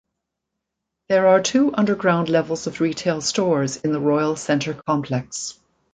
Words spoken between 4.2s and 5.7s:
Centre complex.